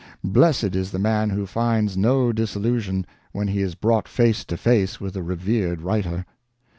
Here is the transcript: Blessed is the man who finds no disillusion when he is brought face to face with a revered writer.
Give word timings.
Blessed 0.23 0.75
is 0.75 0.89
the 0.89 0.97
man 0.97 1.29
who 1.29 1.45
finds 1.45 1.95
no 1.95 2.33
disillusion 2.33 3.05
when 3.33 3.49
he 3.49 3.61
is 3.61 3.75
brought 3.75 4.07
face 4.07 4.43
to 4.45 4.57
face 4.57 4.99
with 4.99 5.15
a 5.15 5.21
revered 5.21 5.83
writer. 5.83 6.25